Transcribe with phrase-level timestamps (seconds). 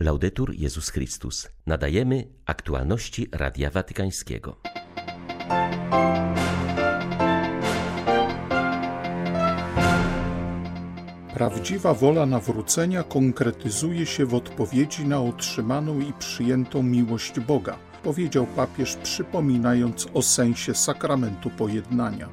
[0.00, 1.48] Laudetur Jezus Chrystus.
[1.66, 4.56] Nadajemy aktualności Radia Watykańskiego.
[11.34, 18.96] Prawdziwa wola nawrócenia konkretyzuje się w odpowiedzi na otrzymaną i przyjętą miłość Boga, powiedział papież,
[18.96, 22.28] przypominając o sensie sakramentu pojednania.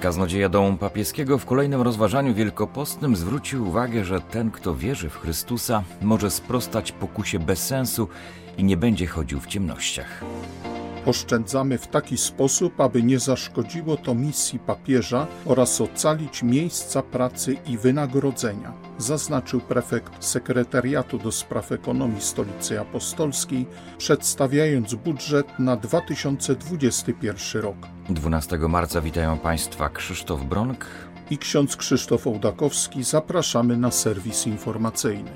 [0.00, 5.82] Kaznodzieja Domu Papieskiego w kolejnym rozważaniu wielkopostnym zwrócił uwagę, że ten, kto wierzy w Chrystusa,
[6.02, 8.08] może sprostać pokusie bez sensu
[8.58, 10.24] i nie będzie chodził w ciemnościach.
[11.06, 17.78] Oszczędzamy w taki sposób, aby nie zaszkodziło to misji papieża oraz ocalić miejsca pracy i
[17.78, 23.66] wynagrodzenia, zaznaczył prefekt sekretariatu do spraw ekonomii Stolicy Apostolskiej,
[23.98, 27.76] przedstawiając budżet na 2021 rok.
[28.08, 30.86] 12 marca witają Państwa Krzysztof Bronk
[31.30, 33.04] i ksiądz Krzysztof Ołdakowski.
[33.04, 35.30] Zapraszamy na serwis informacyjny.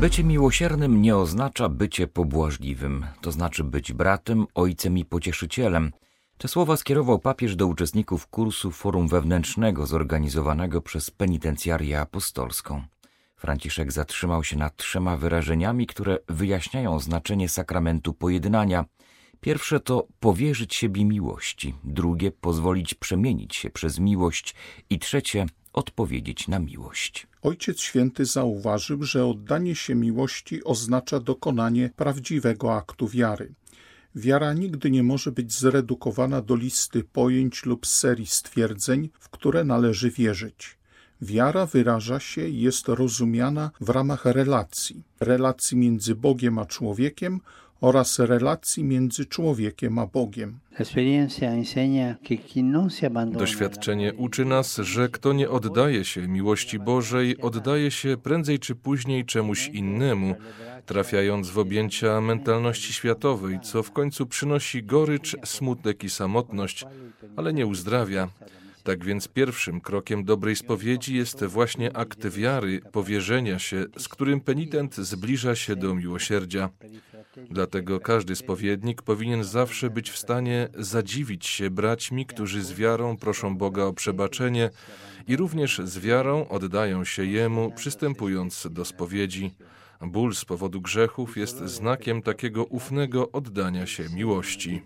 [0.00, 5.92] Bycie miłosiernym nie oznacza bycie pobłażliwym, to znaczy być bratem, ojcem i pocieszycielem.
[6.38, 12.82] Te słowa skierował papież do uczestników kursu Forum Wewnętrznego zorganizowanego przez Penitencjarię Apostolską.
[13.36, 18.84] Franciszek zatrzymał się nad trzema wyrażeniami, które wyjaśniają znaczenie sakramentu pojednania.
[19.40, 24.54] Pierwsze to powierzyć siebie miłości, drugie pozwolić przemienić się przez miłość
[24.90, 25.46] i trzecie
[25.76, 27.26] odpowiedzieć na miłość.
[27.42, 33.54] Ojciec Święty zauważył, że oddanie się miłości oznacza dokonanie prawdziwego aktu wiary.
[34.14, 40.10] Wiara nigdy nie może być zredukowana do listy pojęć lub serii stwierdzeń, w które należy
[40.10, 40.78] wierzyć.
[41.22, 47.40] Wiara wyraża się i jest rozumiana w ramach relacji, relacji między Bogiem a człowiekiem
[47.80, 50.58] oraz relacji między człowiekiem a Bogiem.
[53.38, 59.24] Doświadczenie uczy nas, że kto nie oddaje się miłości Bożej, oddaje się prędzej czy później
[59.24, 60.34] czemuś innemu,
[60.86, 66.84] trafiając w objęcia mentalności światowej, co w końcu przynosi gorycz, smutek i samotność,
[67.36, 68.28] ale nie uzdrawia.
[68.86, 74.96] Tak więc pierwszym krokiem dobrej spowiedzi jest właśnie akt wiary, powierzenia się, z którym penitent
[74.96, 76.68] zbliża się do miłosierdzia.
[77.50, 83.56] Dlatego każdy spowiednik powinien zawsze być w stanie zadziwić się braćmi, którzy z wiarą proszą
[83.56, 84.70] Boga o przebaczenie
[85.28, 89.54] i również z wiarą oddają się Jemu, przystępując do spowiedzi.
[90.00, 94.82] Ból z powodu grzechów jest znakiem takiego ufnego oddania się miłości.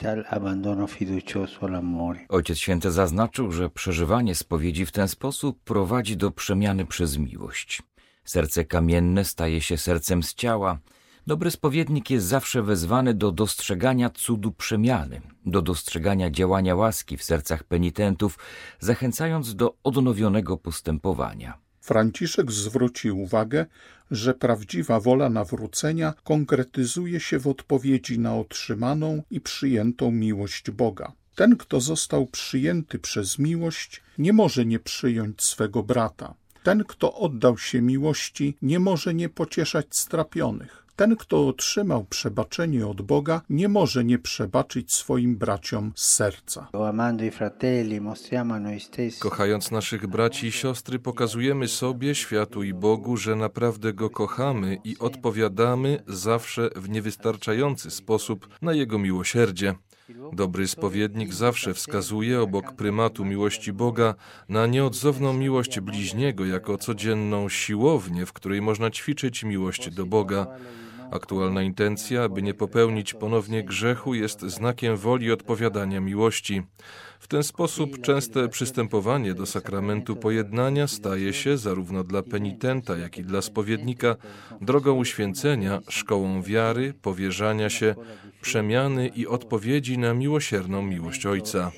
[2.28, 7.82] Ojciec Święty zaznaczył, że przeżywanie spowiedzi w ten sposób prowadzi do przemiany przez miłość.
[8.24, 10.78] Serce kamienne staje się sercem z ciała.
[11.26, 17.64] Dobry spowiednik jest zawsze wezwany do dostrzegania cudu przemiany, do dostrzegania działania łaski w sercach
[17.64, 18.38] penitentów,
[18.80, 21.69] zachęcając do odnowionego postępowania.
[21.80, 23.66] Franciszek zwrócił uwagę,
[24.10, 31.12] że prawdziwa wola nawrócenia konkretyzuje się w odpowiedzi na otrzymaną i przyjętą miłość Boga.
[31.34, 36.34] Ten, kto został przyjęty przez miłość, nie może nie przyjąć swego brata.
[36.62, 40.79] Ten, kto oddał się miłości, nie może nie pocieszać strapionych.
[41.00, 46.68] Ten, kto otrzymał przebaczenie od Boga, nie może nie przebaczyć swoim braciom z serca.
[49.20, 54.98] Kochając naszych braci i siostry, pokazujemy sobie, światu i Bogu, że naprawdę go kochamy i
[54.98, 59.74] odpowiadamy zawsze w niewystarczający sposób na jego miłosierdzie.
[60.32, 64.14] Dobry spowiednik zawsze wskazuje obok prymatu miłości Boga
[64.48, 70.46] na nieodzowną miłość bliźniego jako codzienną siłownię, w której można ćwiczyć miłość do Boga.
[71.10, 76.62] Aktualna intencja, by nie popełnić ponownie grzechu, jest znakiem woli odpowiadania miłości.
[77.20, 83.24] W ten sposób częste przystępowanie do sakramentu pojednania staje się, zarówno dla penitenta, jak i
[83.24, 84.16] dla spowiednika,
[84.60, 87.94] drogą uświęcenia, szkołą wiary, powierzania się,
[88.40, 91.70] przemiany i odpowiedzi na miłosierną miłość Ojca.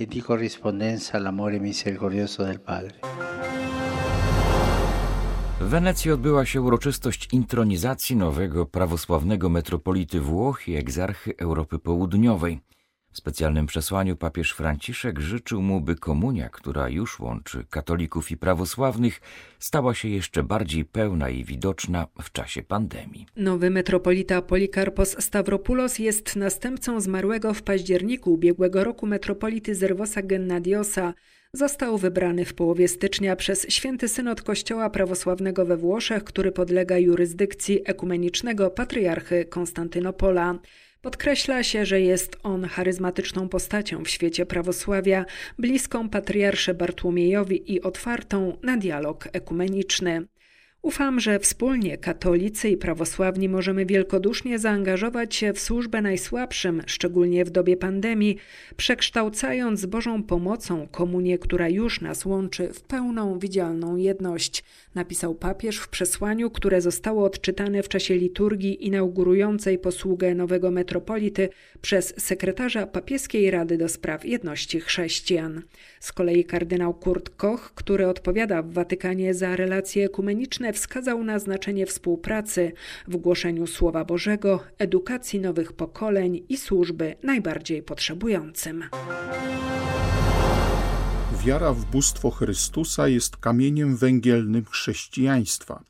[5.73, 12.61] Wenecji odbyła się uroczystość intronizacji nowego prawosławnego metropolity Włoch i egzarchy Europy Południowej.
[13.13, 19.21] W specjalnym przesłaniu papież Franciszek życzył mu, by komunia, która już łączy katolików i prawosławnych,
[19.59, 23.27] stała się jeszcze bardziej pełna i widoczna w czasie pandemii.
[23.37, 31.15] Nowy metropolita Polikarpos Stavropoulos jest następcą zmarłego w październiku ubiegłego roku metropolity Zerwosa Gennadiosa.
[31.57, 37.81] Został wybrany w połowie stycznia przez Święty Synod Kościoła Prawosławnego we Włoszech, który podlega jurysdykcji
[37.85, 40.59] ekumenicznego patriarchy Konstantynopola.
[41.03, 45.25] Podkreśla się, że jest on charyzmatyczną postacią w świecie prawosławia,
[45.59, 50.27] bliską patriarsze Bartłomiejowi i otwartą na dialog ekumeniczny.
[50.83, 57.51] Ufam, że wspólnie katolicy i prawosławni możemy wielkodusznie zaangażować się w służbę najsłabszym, szczególnie w
[57.51, 58.37] dobie pandemii,
[58.77, 64.65] przekształcając Bożą pomocą komunię, która już nas łączy, w pełną widzialną jedność,
[64.95, 71.49] napisał papież w przesłaniu, które zostało odczytane w czasie liturgii inaugurującej posługę nowego metropolity
[71.81, 75.63] przez sekretarza papieskiej Rady do Spraw Jedności Chrześcijan.
[76.01, 81.87] Z kolei kardynał Kurt Koch, który odpowiada w Watykanie za relacje ekumeniczne, wskazał na znaczenie
[81.87, 82.73] współpracy
[83.09, 88.85] w głoszeniu Słowa Bożego, edukacji nowych pokoleń i służby najbardziej potrzebującym.
[91.45, 95.83] Wiara w bóstwo Chrystusa jest kamieniem węgielnym chrześcijaństwa.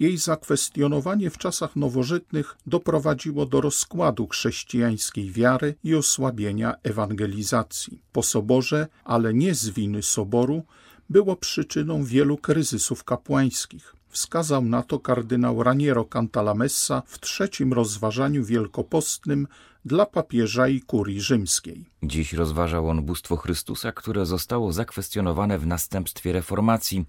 [0.00, 8.00] Jej zakwestionowanie w czasach nowożytnych doprowadziło do rozkładu chrześcijańskiej wiary i osłabienia ewangelizacji.
[8.12, 10.62] Po soborze, ale nie z winy soboru,
[11.10, 13.94] było przyczyną wielu kryzysów kapłańskich.
[14.14, 19.46] Wskazał na to kardynał Raniero Cantalamessa w trzecim rozważaniu wielkopostnym
[19.84, 21.90] dla papieża i kurii rzymskiej.
[22.02, 27.04] Dziś rozważał on bóstwo Chrystusa, które zostało zakwestionowane w następstwie reformacji.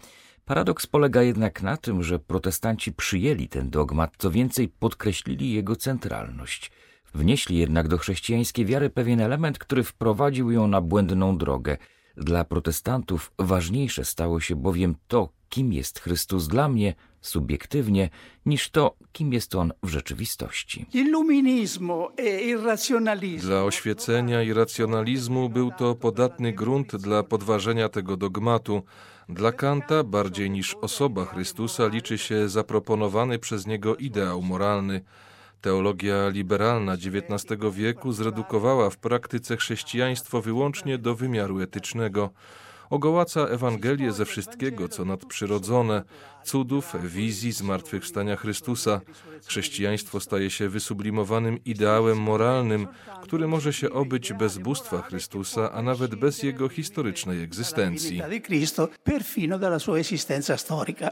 [0.46, 6.72] Paradoks polega jednak na tym, że protestanci przyjęli ten dogmat, co więcej podkreślili jego centralność.
[7.14, 11.78] Wnieśli jednak do chrześcijańskiej wiary pewien element, który wprowadził ją na błędną drogę.
[12.18, 18.10] Dla protestantów ważniejsze stało się bowiem to, kim jest Chrystus dla mnie subiektywnie,
[18.46, 20.86] niż to, kim jest On w rzeczywistości.
[22.18, 28.84] E dla oświecenia i racjonalizmu był to podatny grunt dla podważenia tego dogmatu.
[29.30, 35.02] Dla Kanta bardziej niż osoba Chrystusa liczy się zaproponowany przez niego ideał moralny.
[35.66, 42.30] Teologia liberalna XIX wieku zredukowała w praktyce chrześcijaństwo wyłącznie do wymiaru etycznego.
[42.90, 46.04] Ogołaca Ewangelię ze wszystkiego, co nadprzyrodzone,
[46.44, 49.02] cudów, wizji zmartwychwstania Chrystusa.
[49.46, 52.88] Chrześcijaństwo staje się wysublimowanym ideałem moralnym,
[53.24, 58.22] który może się obyć bez bóstwa Chrystusa, a nawet bez jego historycznej egzystencji.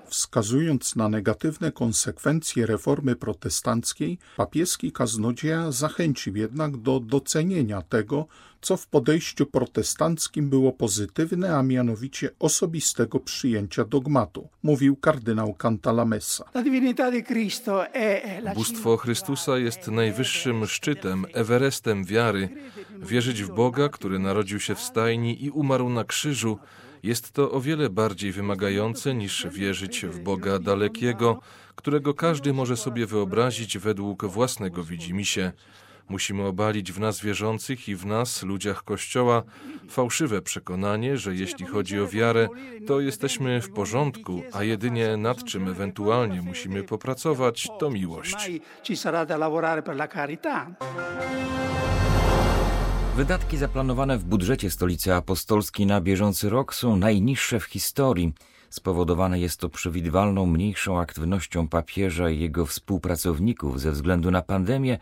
[0.09, 8.27] Wskazując na negatywne konsekwencje reformy protestanckiej, papieski kaznodzieja zachęcił jednak do docenienia tego,
[8.63, 16.45] co w podejściu protestanckim było pozytywne, a mianowicie osobistego przyjęcia dogmatu, mówił kardynał Cantalamessa.
[18.55, 22.49] Bóstwo Chrystusa jest najwyższym szczytem, Everestem wiary.
[22.99, 26.57] Wierzyć w Boga, który narodził się w stajni i umarł na krzyżu,
[27.03, 31.39] jest to o wiele bardziej wymagające niż wierzyć w Boga dalekiego,
[31.75, 35.51] którego każdy może sobie wyobrazić według własnego widzimisię.
[36.09, 39.43] Musimy obalić w nas wierzących i w nas, ludziach Kościoła,
[39.89, 42.47] fałszywe przekonanie, że jeśli chodzi o wiarę,
[42.87, 48.51] to jesteśmy w porządku, a jedynie nad czym ewentualnie musimy popracować, to miłość.
[53.15, 58.33] Wydatki zaplanowane w budżecie Stolicy Apostolskiej na bieżący rok są najniższe w historii.
[58.69, 64.97] Spowodowane jest to przewidywalną mniejszą aktywnością papieża i jego współpracowników ze względu na pandemię,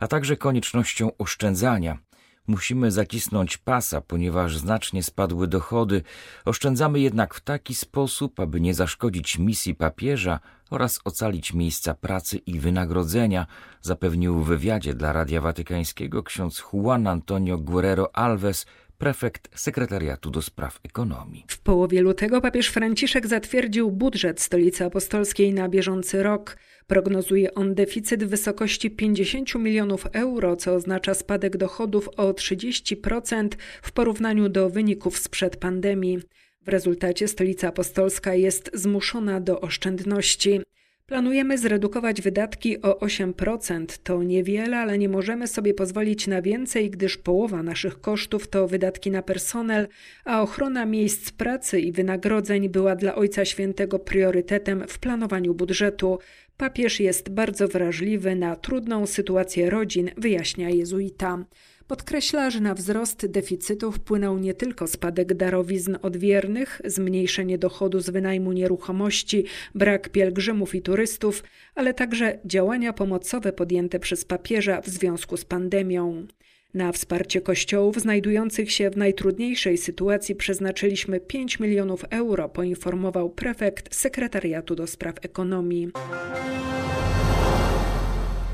[0.00, 1.98] a także koniecznością oszczędzania.
[2.46, 6.02] Musimy zacisnąć pasa, ponieważ znacznie spadły dochody.
[6.44, 12.60] Oszczędzamy jednak w taki sposób, aby nie zaszkodzić misji papieża oraz ocalić miejsca pracy i
[12.60, 13.46] wynagrodzenia,
[13.80, 18.66] zapewnił w wywiadzie dla Radia Watykańskiego ksiądz Juan Antonio Guerrero Alves,
[18.98, 21.44] prefekt sekretariatu do spraw ekonomii.
[21.48, 26.56] W połowie lutego papież Franciszek zatwierdził budżet Stolicy Apostolskiej na bieżący rok.
[26.86, 33.48] Prognozuje on deficyt w wysokości 50 milionów euro, co oznacza spadek dochodów o 30%
[33.82, 36.18] w porównaniu do wyników sprzed pandemii.
[36.62, 40.60] W rezultacie Stolica Apostolska jest zmuszona do oszczędności.
[41.06, 43.86] Planujemy zredukować wydatki o 8%.
[44.02, 49.10] To niewiele, ale nie możemy sobie pozwolić na więcej, gdyż połowa naszych kosztów to wydatki
[49.10, 49.88] na personel,
[50.24, 56.18] a ochrona miejsc pracy i wynagrodzeń była dla Ojca Świętego priorytetem w planowaniu budżetu.
[56.56, 61.44] Papież jest bardzo wrażliwy na trudną sytuację rodzin, wyjaśnia jezuita.
[61.88, 68.10] Podkreśla, że na wzrost deficytu wpłynął nie tylko spadek darowizn od wiernych, zmniejszenie dochodu z
[68.10, 71.42] wynajmu nieruchomości, brak pielgrzymów i turystów,
[71.74, 76.26] ale także działania pomocowe podjęte przez papieża w związku z pandemią.
[76.74, 84.74] Na wsparcie kościołów znajdujących się w najtrudniejszej sytuacji przeznaczyliśmy 5 milionów euro, poinformował prefekt sekretariatu
[84.74, 85.90] do spraw ekonomii.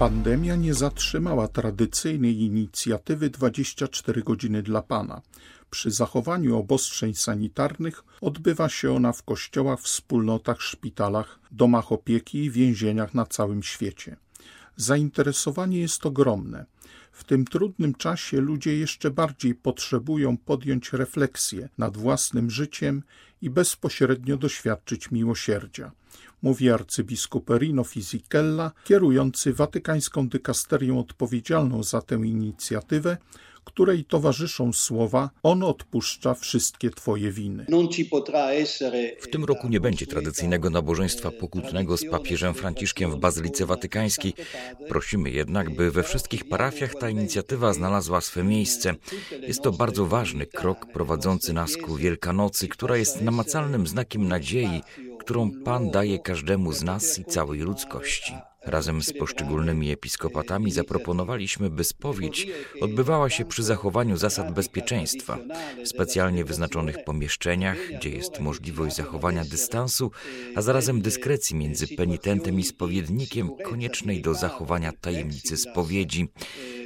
[0.01, 5.23] Pandemia nie zatrzymała tradycyjnej inicjatywy 24 godziny dla Pana.
[5.71, 13.15] Przy zachowaniu obostrzeń sanitarnych odbywa się ona w kościołach, wspólnotach, szpitalach, domach opieki i więzieniach
[13.15, 14.17] na całym świecie.
[14.77, 16.67] Zainteresowanie jest ogromne.
[17.13, 23.03] W tym trudnym czasie ludzie jeszcze bardziej potrzebują podjąć refleksję nad własnym życiem
[23.43, 25.93] i bezpośrednio doświadczyć miłosierdzia
[26.43, 33.17] mówi arcybiskup Rino Fisichella, kierujący watykańską dykasterią odpowiedzialną za tę inicjatywę,
[33.65, 37.67] której towarzyszą słowa On odpuszcza wszystkie Twoje winy.
[39.21, 44.35] W tym roku nie będzie tradycyjnego nabożeństwa pokutnego z papieżem Franciszkiem w Bazylice Watykańskiej.
[44.89, 48.95] Prosimy jednak, by we wszystkich parafiach ta inicjatywa znalazła swe miejsce.
[49.43, 54.83] Jest to bardzo ważny krok prowadzący nas ku Wielkanocy, która jest namacalnym znakiem nadziei,
[55.21, 58.33] którą Pan daje każdemu z nas i całej ludzkości.
[58.65, 62.47] Razem z poszczególnymi episkopatami zaproponowaliśmy, by spowiedź
[62.81, 65.39] odbywała się przy zachowaniu zasad bezpieczeństwa,
[65.85, 70.11] w specjalnie wyznaczonych pomieszczeniach, gdzie jest możliwość zachowania dystansu,
[70.57, 76.29] a zarazem dyskrecji między penitentem i spowiednikiem, koniecznej do zachowania tajemnicy spowiedzi.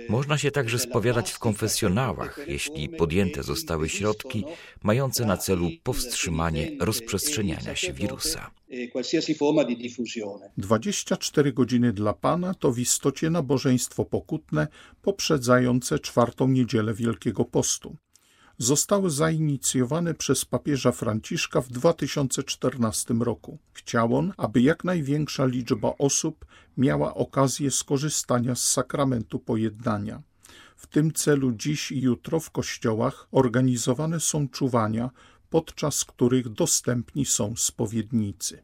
[0.09, 4.45] Można się także spowiadać w konfesjonałach, jeśli podjęte zostały środki
[4.83, 8.51] mające na celu powstrzymanie rozprzestrzeniania się wirusa.
[10.57, 14.69] 24 godziny dla Pana to w istocie nabożeństwo pokutne
[15.03, 17.97] poprzedzające czwartą niedzielę Wielkiego Postu
[18.59, 23.59] zostały zainicjowane przez papieża Franciszka w 2014 roku.
[23.73, 26.45] Chciał on, aby jak największa liczba osób
[26.77, 30.23] miała okazję skorzystania z sakramentu pojednania.
[30.77, 35.11] W tym celu dziś i jutro w kościołach organizowane są czuwania,
[35.51, 38.63] podczas których dostępni są spowiednicy.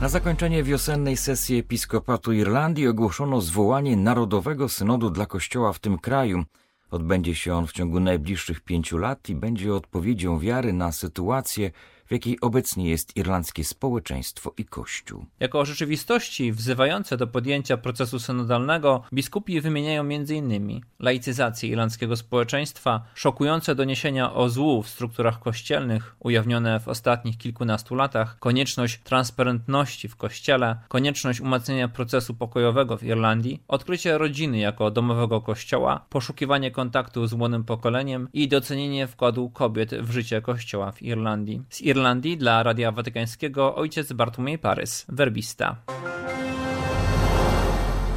[0.00, 6.44] Na zakończenie wiosennej sesji Episkopatu Irlandii ogłoszono zwołanie Narodowego Synodu dla Kościoła w tym kraju–
[6.90, 11.70] Odbędzie się on w ciągu najbliższych pięciu lat i będzie odpowiedzią wiary na sytuację,
[12.06, 15.26] w jakiej obecnie jest irlandzkie społeczeństwo i Kościół.
[15.40, 20.80] Jako rzeczywistości wzywające do podjęcia procesu synodalnego biskupi wymieniają m.in.
[20.98, 28.38] laicyzację irlandzkiego społeczeństwa, szokujące doniesienia o złu w strukturach kościelnych ujawnione w ostatnich kilkunastu latach,
[28.38, 36.06] konieczność transparentności w kościele, konieczność umacniania procesu pokojowego w Irlandii, odkrycie rodziny jako domowego kościoła,
[36.10, 41.62] poszukiwanie kontaktu z młodym pokoleniem i docenienie wkładu kobiet w życie kościoła w Irlandii.
[41.70, 41.95] Z Irlandii
[42.36, 45.76] dla Radia Watykańskiego ojciec Bartłomiej Parys, werbista.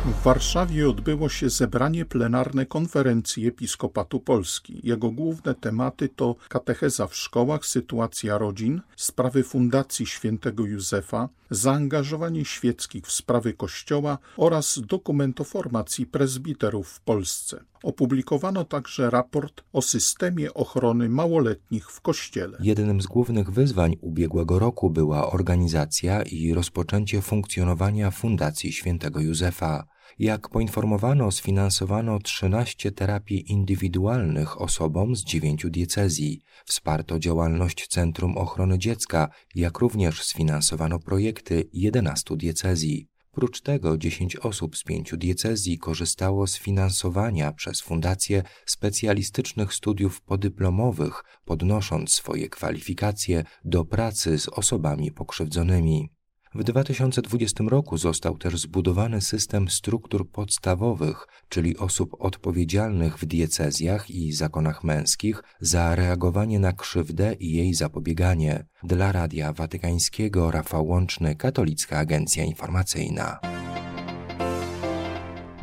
[0.10, 4.80] W Warszawie odbyło się zebranie plenarne konferencji Episkopatu Polski.
[4.84, 13.06] Jego główne tematy to katecheza w szkołach, sytuacja rodzin, sprawy Fundacji Świętego Józefa, zaangażowanie świeckich
[13.06, 17.64] w sprawy Kościoła oraz dokument o formacji prezbiterów w Polsce.
[17.84, 22.58] Opublikowano także raport o systemie ochrony małoletnich w Kościele.
[22.62, 29.88] Jednym z głównych wyzwań ubiegłego roku była organizacja i rozpoczęcie funkcjonowania Fundacji Świętego Józefa.
[30.20, 36.42] Jak poinformowano, sfinansowano 13 terapii indywidualnych osobom z dziewięciu diecezji.
[36.66, 43.08] Wsparto działalność Centrum Ochrony Dziecka, jak również sfinansowano projekty 11 diecezji.
[43.32, 51.24] Prócz tego 10 osób z pięciu diecezji korzystało z finansowania przez fundację specjalistycznych studiów podyplomowych,
[51.46, 56.10] podnosząc swoje kwalifikacje do pracy z osobami pokrzywdzonymi.
[56.56, 64.34] W 2020 roku został też zbudowany system struktur podstawowych, czyli osób odpowiedzialnych w diecezjach i
[64.34, 68.66] zakonach męskich za reagowanie na krzywdę i jej zapobieganie.
[68.84, 73.40] Dla Radia Watykańskiego Rafał Łączny, Katolicka Agencja Informacyjna.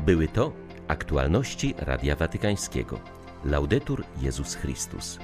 [0.06, 0.52] Były to
[0.88, 3.00] aktualności Radia Watykańskiego.
[3.44, 5.18] Laudetur Jezus Chrystus.